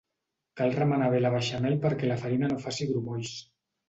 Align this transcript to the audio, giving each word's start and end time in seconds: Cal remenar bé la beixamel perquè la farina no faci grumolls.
Cal 0.59 0.71
remenar 0.77 1.09
bé 1.15 1.19
la 1.19 1.29
beixamel 1.35 1.77
perquè 1.83 2.09
la 2.09 2.15
farina 2.21 2.49
no 2.53 2.57
faci 2.65 2.89
grumolls. 2.93 3.35